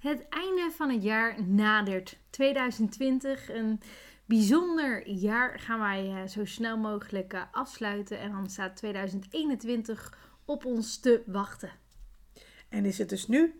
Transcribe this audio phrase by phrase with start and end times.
[0.00, 2.18] Het einde van het jaar nadert.
[2.30, 3.80] 2020, een
[4.24, 8.18] bijzonder jaar gaan wij eh, zo snel mogelijk eh, afsluiten.
[8.18, 11.70] En dan staat 2021 op ons te wachten.
[12.68, 13.54] En is het dus nu,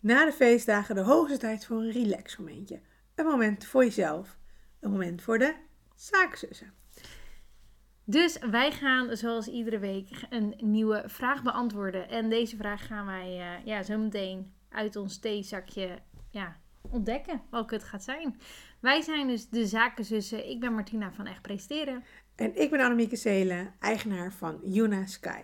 [0.00, 2.80] na de feestdagen, de hoogste tijd voor een relaxmomentje.
[3.14, 4.38] Een moment voor jezelf.
[4.80, 5.54] Een moment voor de
[5.94, 6.72] zaakzussen.
[8.04, 12.08] Dus wij gaan zoals iedere week een nieuwe vraag beantwoorden.
[12.08, 15.98] En deze vraag gaan wij uh, ja, zo meteen uit ons theezakje
[16.30, 18.40] ja, ontdekken welke het gaat zijn.
[18.80, 20.48] Wij zijn dus de zakenzussen.
[20.48, 22.04] Ik ben Martina van Echt Presteren.
[22.34, 25.42] En ik ben Annemieke Zelen, eigenaar van Yuna Sky.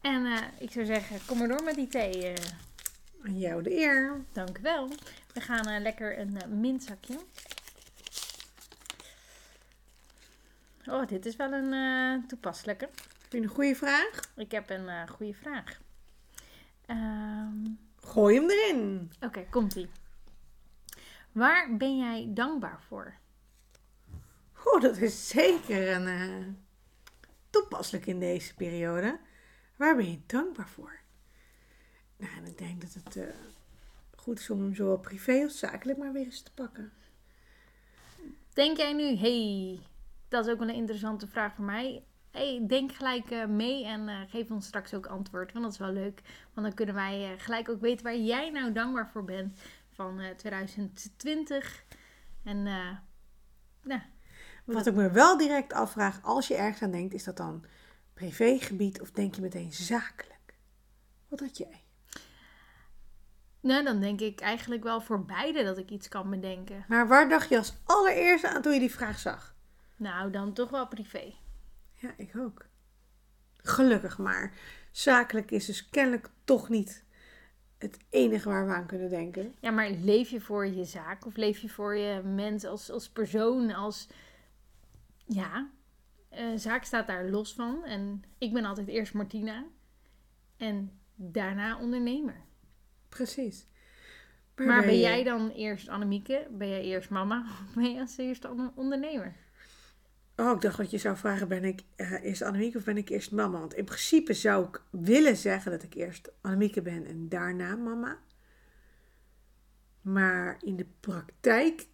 [0.00, 2.30] En uh, ik zou zeggen, kom maar door met die thee.
[2.30, 2.34] Uh.
[3.22, 4.24] Aan jou de eer.
[4.32, 4.88] Dank u wel.
[5.32, 7.18] We gaan uh, lekker een mintzakje.
[10.86, 12.88] Oh, dit is wel een toepasselijke.
[13.22, 14.20] Heb je een goede vraag?
[14.36, 15.80] Ik heb een goede vraag.
[16.90, 19.10] Um, Gooi hem erin.
[19.16, 19.88] Oké, okay, komt-ie.
[21.32, 23.14] Waar ben jij dankbaar voor?
[24.64, 26.46] Oh, dat is zeker een uh,
[27.50, 29.18] toepasselijk in deze periode.
[29.76, 30.98] Waar ben je dankbaar voor?
[32.16, 33.24] Nou, en ik denk dat het uh,
[34.16, 36.92] goed is om hem zowel privé als zakelijk maar weer eens te pakken.
[38.52, 39.78] Denk jij nu, hey,
[40.28, 42.04] dat is ook wel een interessante vraag voor mij
[42.36, 45.52] hey, denk gelijk uh, mee en uh, geef ons straks ook antwoord.
[45.52, 46.22] Want dat is wel leuk.
[46.54, 49.58] Want dan kunnen wij uh, gelijk ook weten waar jij nou dankbaar voor bent
[49.90, 51.84] van 2020.
[52.44, 52.62] En
[53.82, 54.00] nou.
[54.64, 57.64] Wat ik me wel direct afvraag, als je ergens aan denkt, is dat dan
[58.14, 60.54] privégebied of denk je meteen zakelijk?
[61.28, 61.84] Wat had jij?
[63.60, 66.84] Nou, dan denk ik eigenlijk wel voor beide dat ik iets kan bedenken.
[66.88, 69.54] Maar waar dacht je als allereerste aan toen je die vraag zag?
[69.96, 71.34] Nou, dan toch wel privé.
[71.96, 72.66] Ja, ik ook.
[73.56, 74.52] Gelukkig maar.
[74.90, 77.04] Zakelijk is dus kennelijk toch niet
[77.78, 79.54] het enige waar we aan kunnen denken.
[79.60, 83.08] Ja, maar leef je voor je zaak of leef je voor je mens als, als
[83.08, 84.08] persoon, als...
[85.26, 85.70] Ja,
[86.32, 87.84] uh, zaak staat daar los van.
[87.84, 89.64] En ik ben altijd eerst Martina
[90.56, 92.44] en daarna ondernemer.
[93.08, 93.66] Precies.
[94.56, 96.46] Maar, ben, jij dan eerst Annemieke?
[96.50, 97.40] Ben jij eerst mama?
[97.40, 99.36] Of ben je als eerste ondernemer?
[100.36, 103.08] Oh, ik dacht dat je zou vragen, ben ik uh, eerst Annemieke of ben ik
[103.08, 103.58] eerst mama?
[103.58, 108.18] Want in principe zou ik willen zeggen dat ik eerst Annemieke ben en daarna mama.
[110.00, 111.86] Maar in de praktijk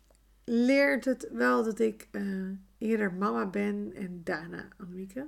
[0.44, 5.26] leert het wel dat ik uh, eerder mama ben en daarna Annemieke.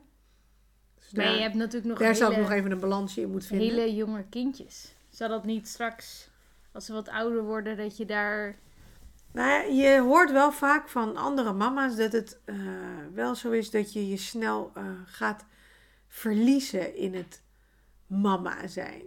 [0.95, 3.21] Dus maar daar, je hebt natuurlijk nog Daar hele, zou ik nog even een balansje
[3.21, 3.69] in moeten vinden.
[3.69, 4.95] Hele jonge kindjes.
[5.09, 6.31] Zou dat niet straks,
[6.73, 8.59] als ze wat ouder worden, dat je daar
[9.35, 12.57] nou, je hoort wel vaak van andere mama's dat het uh,
[13.15, 15.45] wel zo is dat je je snel uh, gaat
[16.09, 17.43] verliezen in het
[18.07, 19.03] mama zijn.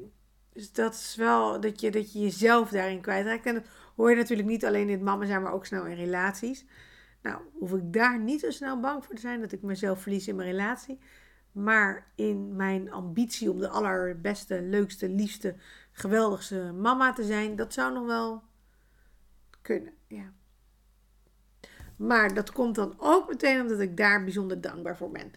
[0.54, 3.46] Dus dat is wel dat je, dat je jezelf daarin kwijtraakt.
[3.46, 3.66] En dat
[3.96, 6.66] hoor je natuurlijk niet alleen in het mama zijn, maar ook snel in relaties.
[7.22, 10.28] Nou, hoef ik daar niet zo snel bang voor te zijn dat ik mezelf verlies
[10.28, 11.00] in mijn relatie.
[11.52, 15.56] Maar in mijn ambitie om de allerbeste, leukste, liefste,
[15.92, 18.44] geweldigste mama te zijn, dat zou nog wel
[20.08, 20.34] Ja.
[21.98, 25.32] Maar dat komt dan ook meteen omdat ik daar bijzonder dankbaar voor ben.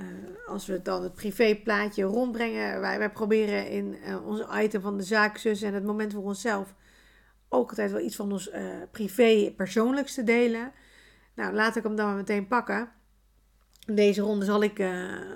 [0.00, 0.06] Uh,
[0.46, 5.02] als we dan het privéplaatje rondbrengen, wij, wij proberen in uh, onze item van de
[5.02, 6.74] zaakzus en het moment voor onszelf
[7.48, 10.72] ook altijd wel iets van ons uh, privé persoonlijks te delen.
[11.34, 12.92] Nou, laat ik hem dan maar meteen pakken.
[13.86, 14.84] Deze ronde zal ik,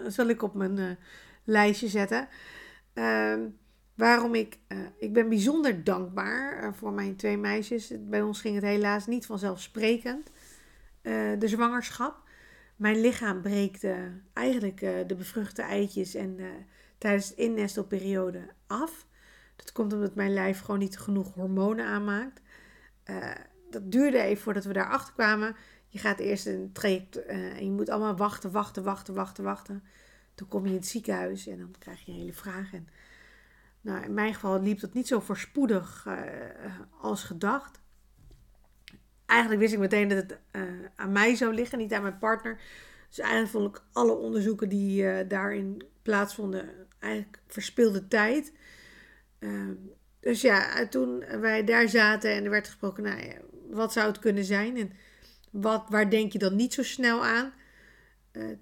[0.07, 0.99] zal ik op mijn
[1.45, 2.29] lijstje zetten.
[2.93, 3.41] Ehm,
[3.99, 7.93] Waarom ik, uh, ik ben bijzonder dankbaar uh, voor mijn twee meisjes.
[8.01, 10.31] Bij ons ging het helaas niet vanzelfsprekend,
[11.03, 12.23] uh, de zwangerschap.
[12.77, 13.87] Mijn lichaam breekt
[14.33, 16.39] eigenlijk de bevruchte eitjes en
[16.99, 19.07] tijdens de innestelperiode af.
[19.57, 22.41] Dat komt omdat mijn lijf gewoon niet genoeg hormonen aanmaakt.
[23.71, 25.57] dat duurde even voordat we daarachter kwamen.
[25.89, 29.83] Je gaat eerst een traject en je moet allemaal wachten, wachten, wachten, wachten, wachten.
[30.35, 32.73] Toen kom je in het ziekenhuis en dan krijg je een hele vraag.
[32.73, 32.89] En
[33.89, 36.15] nou, in mijn geval liep dat niet zo voorspoedig uh,
[37.01, 37.81] als gedacht.
[39.27, 40.63] Eigenlijk wist ik meteen dat het uh,
[40.97, 42.61] aan mij zou liggen, niet aan mijn partner.
[43.09, 46.69] Dus eigenlijk vond ik alle onderzoeken die uh, daarin plaatsvonden
[46.99, 48.53] eigenlijk verspilde tijd.
[49.39, 49.75] Ehm,
[50.21, 53.33] dus ja, toen wij daar zaten en er werd gesproken, nou
[53.71, 54.93] wat zou het kunnen zijn en
[55.51, 57.53] wat, waar denk je dan niet zo snel aan?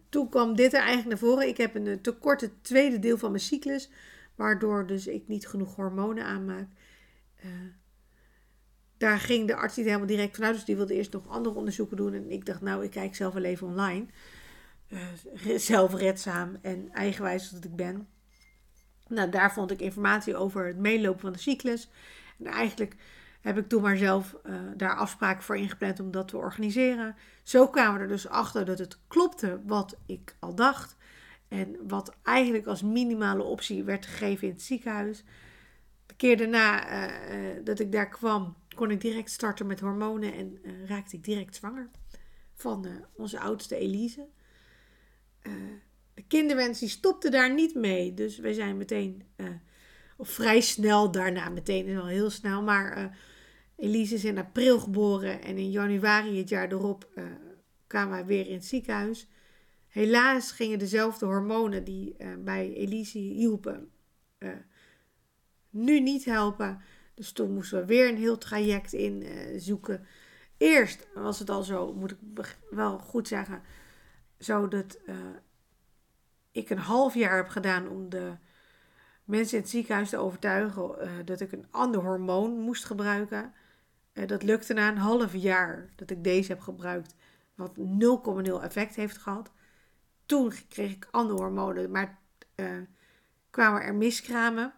[0.09, 1.49] toen kwam dit er eigenlijk naar voren.
[1.49, 3.91] Ik heb een tekort het tweede deel van mijn cyclus.
[4.37, 6.69] Waardoor dus ik niet genoeg hormonen aanmaak.
[7.45, 7.51] Uh,
[8.97, 10.55] daar ging de arts niet helemaal direct vanuit.
[10.55, 12.15] Dus die wilde eerst nog andere onderzoeken doen.
[12.15, 14.07] En ik dacht, nou, ik kijk zelf wel even online.
[14.89, 18.09] Uh, zelfredzaam en eigenwijs dat ik ben.
[19.09, 21.91] Nou, daar vond ik informatie over het meelopen van de cyclus.
[22.39, 22.97] En eigenlijk
[23.41, 27.17] heb ik toen maar zelf uh, daar afspraken voor ingepland om dat te organiseren.
[27.43, 30.97] Zo kwamen we er dus achter dat het klopte wat ik al dacht.
[31.49, 35.25] En wat eigenlijk als minimale optie werd gegeven in het ziekenhuis.
[36.07, 40.59] De keer daarna uh, dat ik daar kwam, kon ik direct starten met hormonen en
[40.63, 41.91] uh, raakte ik direct zwanger.
[42.55, 44.27] Van onze oudste Elise.
[46.15, 48.15] de kinderwens die stopte daar niet mee.
[48.15, 49.23] Dus wij zijn meteen,
[50.17, 53.17] of vrij snel daarna, meteen is al heel snel, maar
[53.77, 57.09] Elise is in april geboren en in januari het jaar erop
[57.87, 59.29] kwamen we weer in het ziekenhuis.
[59.97, 63.91] Helaas gingen dezelfde hormonen die uh, bij Elise hielpen,
[64.39, 64.51] uh,
[65.71, 66.81] nu niet helpen.
[67.15, 69.25] Dus toen moesten we weer een heel traject in
[69.61, 70.07] zoeken.
[70.57, 72.19] Eerst was het al zo, moet ik
[72.71, 73.63] wel goed zeggen,
[74.39, 74.99] zo dat
[76.51, 78.33] ik een half jaar heb gedaan om de
[79.25, 83.53] mensen in het ziekenhuis te overtuigen dat ik een ander hormoon moest gebruiken.
[84.27, 87.15] Dat lukte na een half jaar dat ik deze heb gebruikt,
[87.55, 87.73] wat
[88.49, 89.55] 0,0 effect heeft gehad.
[90.27, 92.19] Toen kreeg ik andere hormonen, maar
[92.57, 92.81] uh,
[93.51, 94.75] kwamen er miskramen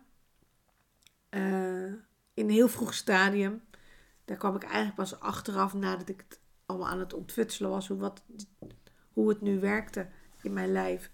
[1.31, 1.93] uh,
[2.35, 3.63] in een heel vroeg stadium.
[4.25, 7.99] Daar kwam ik eigenlijk pas achteraf, nadat ik het allemaal aan het ontfutselen was, hoe,
[7.99, 8.23] wat,
[9.13, 10.09] hoe het nu werkte
[10.43, 11.11] in mijn lijf.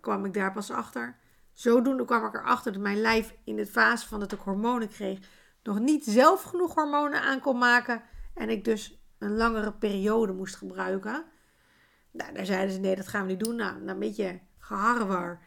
[0.00, 1.16] kwam ik daar pas achter.
[1.52, 5.18] Zodoende kwam ik erachter dat mijn lijf in de fase van dat ik hormonen kreeg
[5.64, 8.02] nog niet zelf genoeg hormonen aan kon maken
[8.34, 11.24] en ik dus een langere periode moest gebruiken.
[12.14, 13.56] Nou, daar zeiden ze nee, dat gaan we niet doen.
[13.56, 15.40] Nou, een beetje geharrewar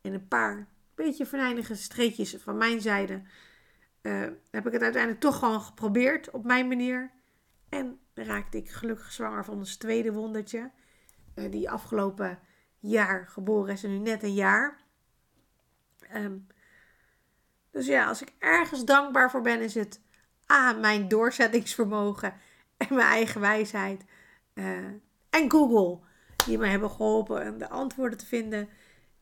[0.00, 3.22] en een paar beetje venijnige streetjes van mijn zijde
[4.02, 4.20] uh,
[4.50, 7.10] heb ik het uiteindelijk toch gewoon geprobeerd op mijn manier.
[7.68, 10.70] En raakte ik gelukkig zwanger van ons tweede wondertje.
[11.34, 12.38] Uh, die afgelopen
[12.78, 14.80] jaar geboren is en nu net een jaar.
[16.14, 16.46] Um,
[17.70, 20.00] dus ja, als ik ergens dankbaar voor ben, is het
[20.52, 22.34] A, mijn doorzettingsvermogen
[22.76, 24.04] en mijn eigen wijsheid.
[24.54, 24.76] Uh,
[25.30, 26.00] en Google,
[26.46, 28.68] die mij hebben geholpen om de antwoorden te vinden.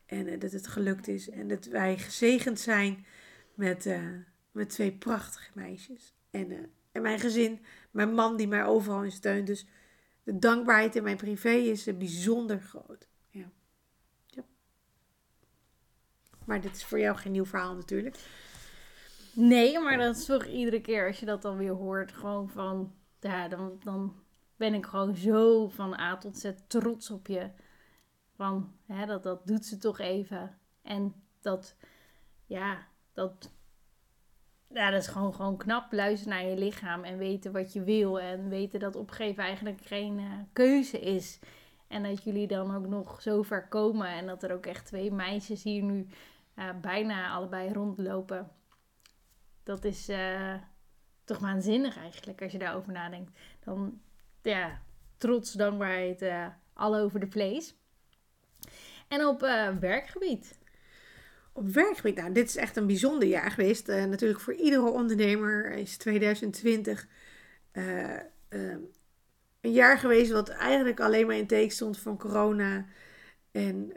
[0.07, 1.31] En uh, dat het gelukt is.
[1.31, 3.07] En dat wij gezegend zijn
[3.55, 4.03] met, uh,
[4.53, 6.15] met twee prachtige meisjes.
[6.31, 9.47] En, en mijn gezin, mijn man die mij overal in steunt.
[9.47, 9.67] Dus
[10.23, 13.09] de dankbaarheid in mijn privé is bijzonder groot.
[13.29, 13.51] Ja.
[14.27, 14.43] ja.
[16.45, 18.17] Maar dit is voor jou geen nieuw verhaal natuurlijk.
[19.33, 22.95] Nee, maar dat is toch iedere keer als je dat dan weer hoort, gewoon van,
[23.21, 24.15] ja, dan, dan
[24.61, 27.51] ben ik gewoon zo van A tot Z trots op je.
[28.37, 30.59] Van, hè, dat, dat doet ze toch even.
[30.83, 31.77] En dat,
[32.47, 33.53] ja, dat,
[34.69, 35.93] ja, dat is gewoon, gewoon knap.
[35.93, 38.21] Luisteren naar je lichaam en weten wat je wil.
[38.21, 41.39] En weten dat opgeven eigenlijk geen uh, keuze is.
[41.89, 44.09] En dat jullie dan ook nog zo ver komen.
[44.09, 46.07] En dat er ook echt twee meisjes hier nu
[46.57, 48.51] uh, bijna allebei rondlopen
[49.71, 50.55] dat is uh,
[51.25, 53.39] toch waanzinnig eigenlijk als je daarover nadenkt.
[53.65, 54.01] Dan,
[54.43, 54.81] ja,
[55.17, 57.73] trots, dankbaarheid, uh, all over the place.
[59.09, 60.59] En op uh, werkgebied.
[61.53, 63.87] Op werkgebied, nou, dit is echt een bijzonder jaar geweest.
[63.87, 67.07] natuurlijk voor iedere ondernemer is 2020
[69.61, 72.87] een jaar geweest wat eigenlijk alleen maar in teken stond van corona.
[73.51, 73.93] En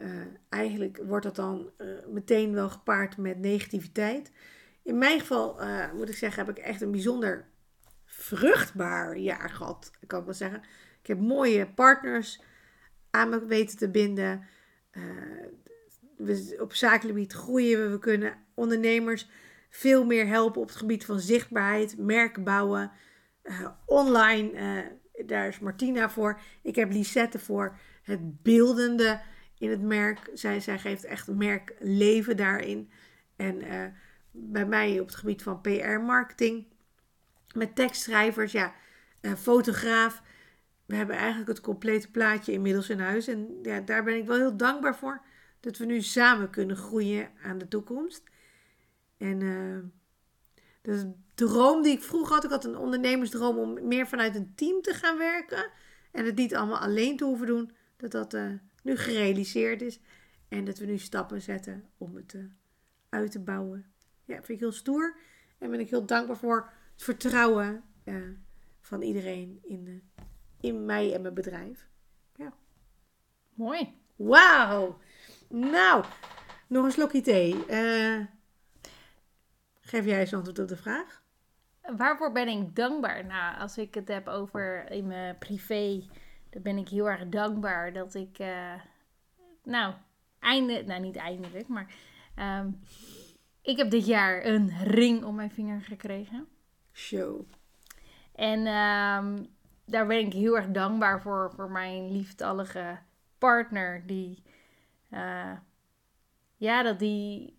[0.48, 1.70] eigenlijk wordt dat dan
[2.08, 4.30] meteen wel gepaard met negativiteit.
[4.82, 5.60] In mijn geval
[5.94, 7.48] moet ik zeggen, heb ik echt een bijzonder
[8.16, 9.90] vruchtbaar jaar gehad.
[10.00, 10.62] Ik kan wel zeggen.
[11.00, 12.42] Ik heb mooie partners
[13.10, 14.46] aan me weten te binden.
[14.92, 15.02] Uh,
[16.16, 17.88] we, op zakelijk groeien we.
[17.88, 19.28] We kunnen ondernemers
[19.70, 22.90] veel meer helpen op het gebied van zichtbaarheid, merk bouwen.
[23.42, 24.52] Uh, online,
[25.26, 26.40] daar is Martina voor.
[26.62, 29.20] Ik heb Lisette voor het beeldende
[29.58, 30.30] in het merk.
[30.34, 32.90] Zij, zij geeft echt merk leven daarin.
[33.36, 33.62] En
[34.30, 36.66] bij mij op het gebied van PR-marketing.
[37.54, 38.74] Met tekstschrijvers, ja,
[39.20, 40.22] uh, fotograaf.
[40.86, 43.26] We hebben eigenlijk het complete plaatje inmiddels in huis.
[43.26, 45.22] En ja, daar ben ik wel heel dankbaar voor.
[45.60, 48.22] Dat we nu samen kunnen groeien aan de toekomst.
[49.16, 49.78] En uh,
[50.82, 52.44] de droom die ik vroeger had.
[52.44, 55.70] Ik had een ondernemersdroom om meer vanuit een team te gaan werken.
[56.12, 57.72] En het niet allemaal alleen te hoeven doen.
[57.96, 60.00] Dat dat uh, nu gerealiseerd is.
[60.48, 62.36] En dat we nu stappen zetten om het
[63.08, 63.94] uit te bouwen
[64.24, 65.16] ja, vind ik heel stoer.
[65.58, 68.28] En ben ik heel dankbaar voor het vertrouwen uh,
[68.80, 70.24] van iedereen in, uh,
[70.60, 71.88] in mij en mijn bedrijf.
[72.36, 72.52] Ja.
[73.54, 74.00] Mooi.
[74.16, 74.98] Wauw.
[75.48, 76.04] Nou,
[76.66, 77.54] nog een slokje thee.
[77.70, 78.26] Uh,
[79.80, 81.22] geef jij eens antwoord op de vraag?
[81.96, 83.26] Waarvoor ben ik dankbaar?
[83.26, 86.08] Nou, als ik het heb over in mijn privé,
[86.50, 88.38] dan ben ik heel erg dankbaar dat ik,
[89.62, 89.94] nou,
[90.38, 91.94] einde, nou niet eindelijk, maar
[92.38, 92.80] um,
[93.62, 96.48] ik heb dit jaar een ring om mijn vinger gekregen.
[96.94, 97.40] Show.
[98.34, 99.44] En ehm,
[99.84, 102.98] daar ben ik heel erg dankbaar voor, voor mijn lieftallige
[103.38, 104.06] partner.
[104.06, 104.42] Die,
[105.10, 105.52] eh,
[106.56, 107.54] ja, dat die...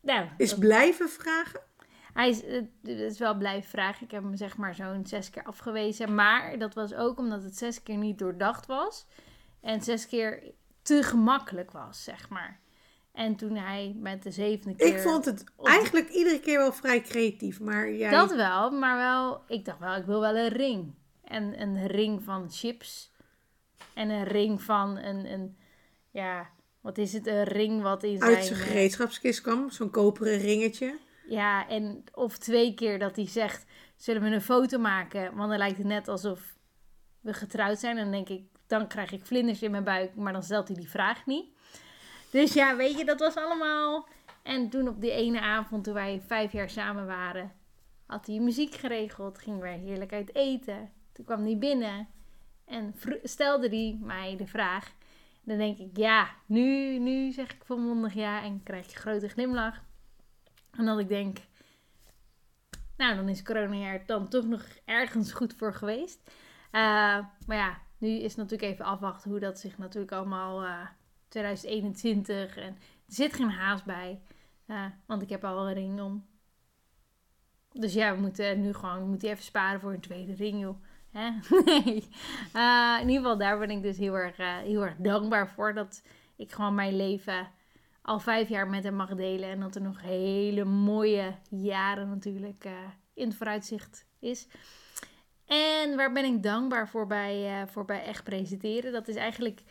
[0.00, 1.60] Nou, Is dat- blijven vragen?
[2.12, 4.04] hij is, het is wel blijven vragen.
[4.04, 6.14] Ik heb hem zeg maar zo'n zes keer afgewezen.
[6.14, 9.06] Maar dat was ook omdat het zes keer niet doordacht was.
[9.60, 10.42] En zes keer
[10.82, 12.60] te gemakkelijk was, zeg maar.
[13.12, 14.86] En toen hij met de zevende keer...
[14.86, 18.10] Ik vond het eigenlijk iedere keer wel vrij creatief, maar jij...
[18.10, 19.42] Dat wel, maar wel...
[19.48, 20.94] Ik dacht wel, ik wil wel een ring.
[21.24, 23.12] En een ring van chips.
[23.94, 25.32] En een ring van een...
[25.32, 25.56] een
[26.10, 26.50] ja,
[26.80, 27.26] wat is het?
[27.26, 28.34] Een ring wat in zijn...
[28.34, 30.98] uit zijn eh, gereedschapskist kwam, zo'n koperen ringetje.
[31.28, 35.34] Ja, en of twee keer dat hij zegt: Zullen we een foto maken?
[35.36, 36.40] Want dan lijkt het net alsof
[37.20, 37.96] we getrouwd zijn.
[37.96, 40.14] En dan denk ik: Dan krijg ik vlinders in mijn buik.
[40.14, 41.48] Maar dan stelt hij die vraag niet.
[42.30, 44.08] Dus ja, weet je, dat was allemaal.
[44.42, 47.52] En toen op die ene avond, toen wij vijf jaar samen waren,
[48.06, 49.38] had hij muziek geregeld.
[49.38, 50.90] Gingen wij heerlijk uit eten.
[51.12, 52.08] Toen kwam hij binnen
[52.64, 54.92] en stelde hij mij de vraag.
[55.42, 58.42] Dan denk ik: Ja, nu, nu zeg ik volmondig ja.
[58.42, 59.82] En krijg je grote glimlach.
[60.70, 61.38] En dat ik denk,
[62.96, 66.30] nou, dan is coronajaar dan toch nog ergens goed voor geweest.
[66.70, 66.80] Eh,
[67.46, 70.86] maar ja, nu is natuurlijk even afwachten hoe dat zich natuurlijk allemaal eh
[71.30, 74.20] 2021 en er zit geen haast bij,
[74.66, 76.26] eh, want ik heb al een ring om.
[77.72, 80.82] Dus ja, we moeten nu gewoon, even sparen voor een tweede ring, joh.
[81.10, 81.30] Hè?
[81.64, 82.08] Nee.
[82.52, 85.74] Eh, in ieder geval, daar ben ik dus heel erg, eh, heel erg dankbaar voor.
[85.74, 86.02] Dat
[86.36, 87.48] ik gewoon mijn leven
[88.02, 89.50] al vijf jaar met hem mag delen.
[89.50, 92.68] En dat er nog hele mooie jaren natuurlijk
[93.14, 94.48] in het vooruitzicht is.
[95.46, 98.92] En waar ben ik dankbaar voor bij, voor bij Echt Presenteren?
[98.92, 99.62] Dat is eigenlijk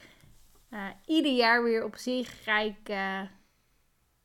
[0.69, 3.21] eh, ieder jaar weer op zich ga ik eh,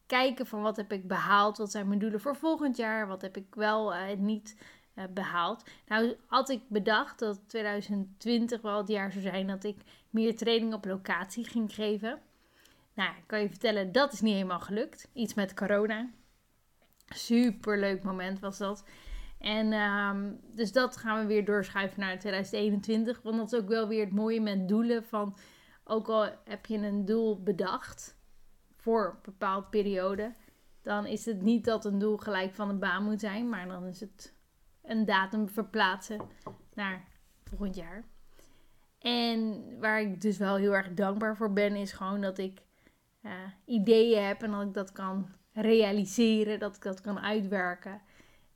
[0.06, 1.56] kijken van wat heb ik behaald.
[1.56, 3.06] Wat zijn mijn doelen voor volgend jaar?
[3.06, 4.56] Wat heb ik wel eh, niet
[4.94, 5.64] eh, behaald?
[5.86, 9.76] Nou had ik bedacht dat 2020 wel het jaar zou zijn dat ik
[10.10, 12.20] meer training op locatie ging geven.
[12.94, 15.08] Nou, ik kan je vertellen, dat is niet helemaal gelukt.
[15.12, 16.10] Iets met corona.
[17.06, 18.84] Super leuk moment was dat.
[19.38, 23.22] En ehm, dus dat gaan we weer doorschuiven naar 2021.
[23.22, 25.04] Want dat is ook wel weer het mooie met doelen.
[25.04, 25.36] Van,
[25.84, 28.16] ook al heb je een doel bedacht
[28.76, 30.32] voor een bepaalde periode.
[30.82, 33.48] Dan is het niet dat een doel gelijk van een baan moet zijn.
[33.48, 34.34] Maar dan is het
[34.82, 36.20] een datum verplaatsen
[36.74, 37.04] naar
[37.44, 38.04] volgend jaar.
[38.98, 42.62] En waar ik dus wel heel erg dankbaar voor ben, is gewoon dat ik
[43.20, 43.32] eh,
[43.64, 48.00] ideeën heb en dat ik dat kan realiseren, dat ik dat kan uitwerken.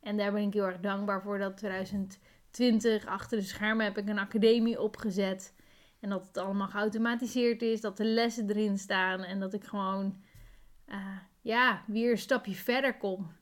[0.00, 4.08] En daar ben ik heel erg dankbaar voor dat 2020 achter de schermen heb ik
[4.08, 5.54] een academie opgezet.
[6.00, 10.22] En dat het allemaal geautomatiseerd is, dat de lessen erin staan en dat ik gewoon
[10.84, 13.32] eh, ja, weer een stapje verder kom.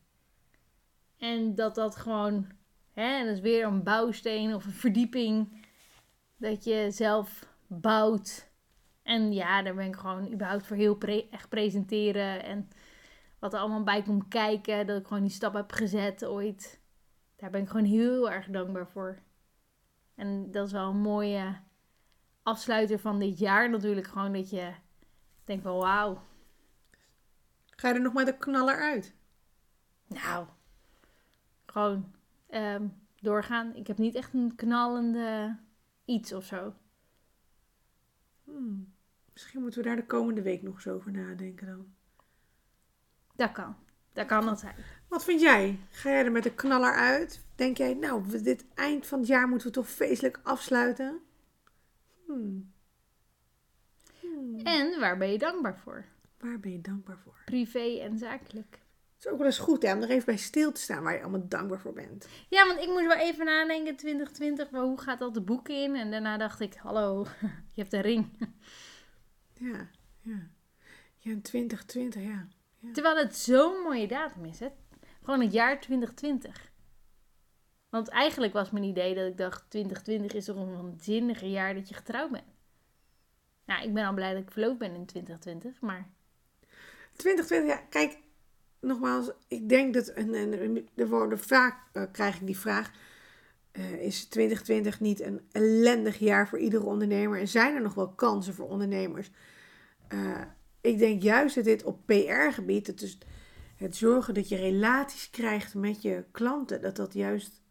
[1.19, 2.47] En dat dat gewoon,
[2.93, 5.65] hè, dat is weer een bouwsteen of een verdieping
[6.37, 8.51] dat je zelf bouwt.
[9.03, 10.99] En ja, daar ben ik gewoon überhaupt voor heel
[11.31, 12.45] echt presenteren.
[12.45, 12.69] En
[13.39, 14.87] wat er allemaal bij komt kijken.
[14.87, 16.81] Dat ik gewoon die stap heb gezet ooit.
[17.37, 19.19] Daar ben ik gewoon heel erg dankbaar voor.
[20.15, 21.61] En dat is wel een mooie
[22.47, 24.07] afsluiter van dit jaar natuurlijk.
[24.07, 24.73] Gewoon dat je
[25.45, 26.23] denkt van wauw.
[27.71, 29.15] Ga je er nog met een knaller uit?
[30.07, 30.47] Nou,
[31.67, 32.15] gewoon
[32.47, 32.89] ehm,
[33.21, 33.75] doorgaan.
[33.75, 35.57] Ik heb niet echt een knallende
[36.05, 36.75] iets of zo.
[38.45, 38.95] Hmm.
[39.33, 41.95] Misschien moeten we daar de komende week nog eens over nadenken dan.
[43.35, 43.77] Dat kan.
[44.13, 44.75] Dat kan dat zijn.
[45.09, 45.79] Wat vind jij?
[45.91, 47.45] Ga jij er met een knaller uit?
[47.55, 51.26] Denk jij, nou, dit eind van het jaar moeten we toch feestelijk afsluiten?
[52.27, 52.73] Hmm.
[54.21, 54.59] Hmm.
[54.59, 56.05] En waar ben je dankbaar voor?
[56.39, 57.43] Waar ben je dankbaar voor?
[57.45, 58.85] Privé en zakelijk.
[59.17, 61.15] Het is ook wel eens goed hè, om er even bij stil te staan waar
[61.15, 62.29] je allemaal dankbaar voor bent.
[62.49, 65.97] Ja, want ik moest wel even nadenken, 2020, maar hoe gaat dat de boeken in?
[65.97, 67.27] En daarna dacht ik, hallo,
[67.75, 68.39] je hebt een ring.
[69.55, 69.89] Ja,
[70.21, 70.49] ja.
[71.19, 72.49] Ja, in 2020, ja.
[72.93, 74.69] Terwijl het zo'n mooie datum is, hè?
[75.23, 76.73] Gewoon het jaar 2020.
[77.89, 81.89] Want eigenlijk was mijn idee dat ik dacht, 2020 is toch een waanzinnige jaar dat
[81.89, 82.55] je getrouwd bent.
[83.65, 86.09] Nou, ik ben al blij dat ik verloofd ben in 2020, maar
[87.17, 88.19] 2020, ja, kijk,
[88.81, 90.35] nogmaals, ik denk dat, en,
[90.95, 92.91] er worden vaak, eh, krijg ik die vraag,
[93.73, 97.41] eh, is 2020 niet een ellendig jaar voor iedere ondernemer?
[97.41, 99.31] En zijn er nog wel kansen voor ondernemers?
[100.09, 100.41] Eh,
[100.81, 103.19] ik denk juist dat dit op PR-gebied, het,
[103.77, 107.63] het zorgen dat je relaties krijgt met je klanten, dat dat juist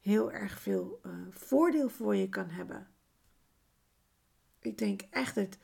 [0.00, 2.86] heel erg veel eh, voordeel voor je kan hebben.
[4.60, 5.58] Ik denk echt dat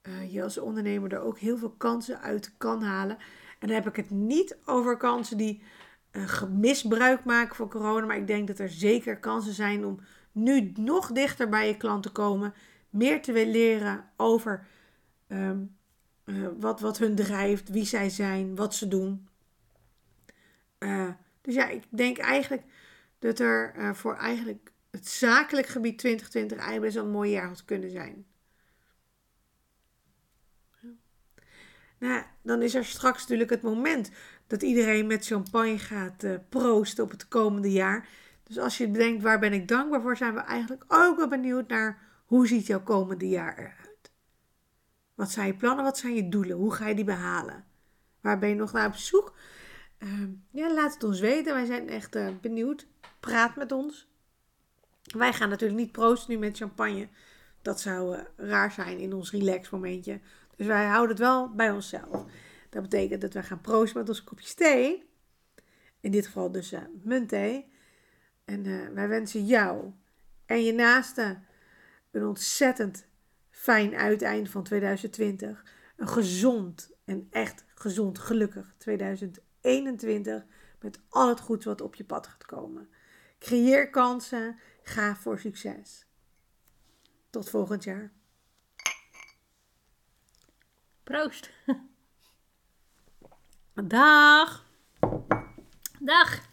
[0.00, 3.16] eh, je als ondernemer er ook heel veel kansen uit kan halen.
[3.58, 5.62] En dan heb ik het niet over kansen die
[6.12, 8.06] uh, misbruik maken van corona.
[8.06, 10.00] Maar ik denk dat er zeker kansen zijn om
[10.32, 12.54] nu nog dichter bij je klant te komen.
[12.90, 14.66] Meer te leren over
[15.26, 15.58] ehm,
[16.24, 19.28] eh, wat, wat hun drijft, wie zij zijn, wat ze doen.
[21.40, 22.62] Dus ja, ik denk eigenlijk
[23.18, 27.48] dat er uh, voor eigenlijk het zakelijk gebied 2020 eigenlijk best wel een mooi jaar
[27.48, 28.26] had kunnen zijn.
[31.98, 34.10] Nou, dan is er straks natuurlijk het moment
[34.46, 38.08] dat iedereen met champagne gaat uh, proosten op het komende jaar.
[38.42, 41.68] Dus als je bedenkt waar ben ik dankbaar voor, zijn we eigenlijk ook wel benieuwd
[41.68, 44.10] naar hoe ziet jouw komende jaar eruit.
[45.14, 47.64] Wat zijn je plannen, wat zijn je doelen, hoe ga je die behalen?
[48.20, 49.34] Waar ben je nog naar op zoek?
[50.04, 51.54] Uh, ja, laat het ons weten.
[51.54, 52.86] Wij zijn echt uh, benieuwd.
[53.20, 54.08] Praat met ons.
[55.02, 57.08] Wij gaan natuurlijk niet proosten nu met champagne.
[57.62, 60.20] Dat zou uh, raar zijn in ons relax momentje.
[60.56, 62.24] Dus wij houden het wel bij onszelf.
[62.70, 65.08] Dat betekent dat wij gaan proosten met ons kopje thee.
[66.00, 67.72] In dit geval dus uh, muntthee.
[68.44, 69.92] En wij wensen jou
[70.46, 71.38] en je naaste
[72.10, 73.06] een ontzettend
[73.50, 75.64] fijn uiteinde van 2020.
[75.96, 78.74] Een gezond en echt gezond, gelukkig
[79.64, 80.44] 2021.
[80.44, 80.44] 21
[80.80, 82.88] met al het goeds wat op je pad gaat komen.
[83.38, 86.06] Creëer kansen, ga voor succes.
[87.30, 88.12] Tot volgend jaar.
[91.02, 91.50] Proost.
[93.74, 94.66] Dag.
[96.00, 96.52] Dag.